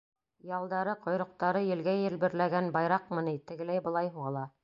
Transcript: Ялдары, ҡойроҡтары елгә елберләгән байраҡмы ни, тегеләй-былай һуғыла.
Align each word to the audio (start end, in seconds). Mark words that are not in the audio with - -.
Ялдары, 0.51 0.95
ҡойроҡтары 1.03 1.61
елгә 1.67 1.93
елберләгән 2.05 2.71
байраҡмы 2.79 3.27
ни, 3.31 3.37
тегеләй-былай 3.51 4.13
һуғыла. 4.17 4.47